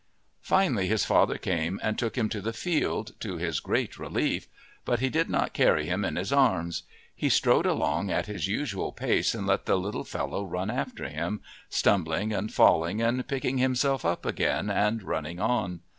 [0.41, 4.47] Finally his father came and took him to the field, to his great relief;
[4.83, 6.81] but he did not carry him in his arms;
[7.15, 11.39] he strode along at his usual pace and let the little fellow run after him,
[11.69, 15.81] stumbling and falling and picking himself up again and running on.